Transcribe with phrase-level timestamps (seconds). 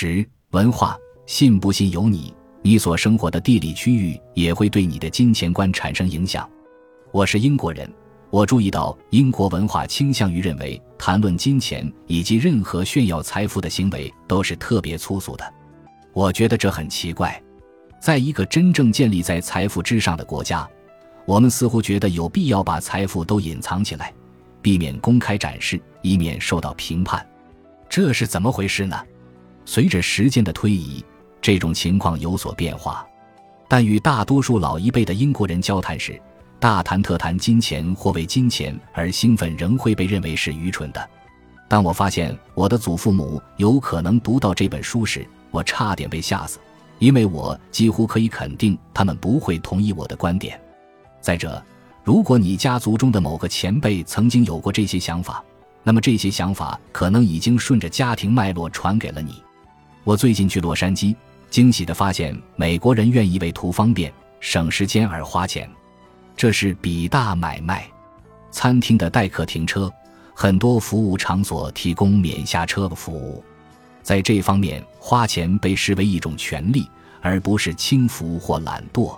[0.00, 0.96] 十、文化，
[1.26, 2.32] 信不信由你。
[2.62, 6.48] 你所生活的地理区域也会对你的金钱观产生影响。
[7.10, 7.92] 我是英国人，
[8.30, 15.52] 我注意到英国文化倾向于认为谈论金钱以及任何炫耀财富的行为都是特别粗俗的。
[16.12, 17.42] 我觉得这很奇怪。
[18.00, 20.64] 在一个真正建立在财富之上的国家，
[21.26, 24.14] 我们似乎觉得有必要把财富都隐藏起来，
[24.62, 27.28] 避免公开展示，以免受到评判。
[27.88, 28.96] 这是怎么回事呢？
[29.70, 31.04] 随着时间的推移，
[31.42, 33.06] 这种情况有所变化。
[33.68, 36.18] 但与大多数老一辈的英国人交谈时，
[36.58, 41.10] 大谈特谈金钱或为金钱而兴奋，仍会被认为是愚蠢的。
[41.68, 46.58] 当我发现我的祖父母有可能读到这本书时，我差点被吓死。
[46.98, 50.58] 因为我几乎可以肯定，他们不会同意我的观点。
[51.20, 51.62] 再者，
[52.02, 55.44] 如果你家族中的某个前辈曾经有过这些想法，
[55.82, 59.42] 那么这些想法可能已经顺着家庭脉络传给了你。
[60.08, 61.14] 我最近去洛杉矶，
[61.50, 65.70] 惊喜地发现美国人愿意为图方便、省时间而花钱，
[66.34, 67.86] 这是比大买卖。
[68.50, 69.92] 餐厅的代客停车，
[70.32, 73.44] 很多服务场所提供免下车的服务。
[74.02, 76.88] 在这方面，花钱被视为一种权利，
[77.20, 79.14] 而不是轻浮或懒惰。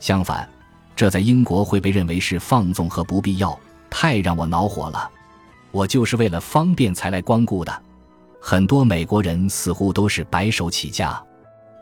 [0.00, 0.48] 相反，
[0.96, 3.56] 这在英国会被认为是放纵和不必要，
[3.88, 5.08] 太让我恼火了。
[5.70, 7.82] 我就是为了方便才来光顾的。
[8.48, 11.20] 很多美国人似乎都是白手起家。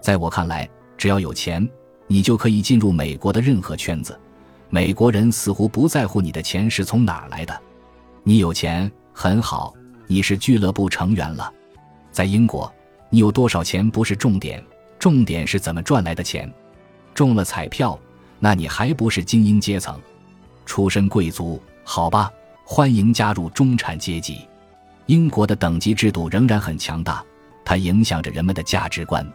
[0.01, 1.69] 在我看来，只要有钱，
[2.07, 4.19] 你就可以进入美国的任何圈子。
[4.71, 7.55] 美国人似乎不在乎你的钱是从哪儿来的。
[8.23, 9.75] 你有钱很好，
[10.07, 11.53] 你是俱乐部成员了。
[12.11, 12.73] 在英国，
[13.11, 14.65] 你有多少钱不是重点，
[14.99, 16.51] 重点是怎么赚来的钱。
[17.13, 18.01] 中了彩票，
[18.39, 20.01] 那你还不是精英阶层，
[20.65, 21.61] 出身贵族？
[21.85, 22.33] 好吧，
[22.65, 24.49] 欢迎加入中产阶级。
[25.07, 27.25] 英国的等级制度仍然很强大，
[27.65, 29.27] 它影响着人们的价值观。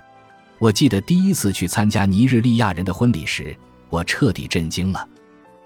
[0.58, 3.56] 我记得第一次去参加尼日利亚人的婚礼时，
[3.90, 5.08] 我彻底震惊了。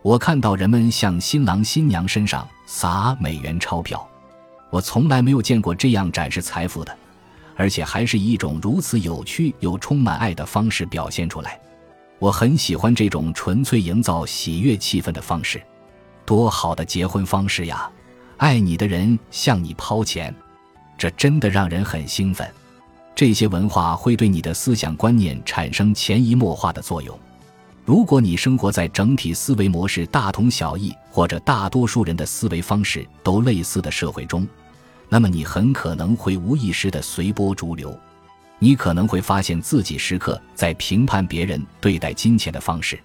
[0.01, 4.05] 我看到人们向新郎新娘身上撒美元钞票，
[4.69, 6.97] 我从来没有见过这样展示财富的。
[7.55, 11.59] 而且还是以一种如此有趣又充满爱的方式表现出来，
[12.17, 15.61] 我很喜欢这种纯粹营造喜悦气氛的方式，
[16.25, 17.87] 多好的结婚方式呀！
[18.43, 20.35] 爱你的人向你抛钱，
[20.97, 22.45] 这真的让人很兴奋。
[23.15, 27.17] 这些文化会对你的思想观念产生潜移默化的作用。
[27.85, 34.45] 如果你生活在整体思维模式大同小异，或者大多数人的思维方式都类似的社会中。
[35.07, 37.97] 那么你很可能会无意识的随波逐流，
[38.59, 42.99] 你可能会发现自己时刻在评判别人对待金钱的方式。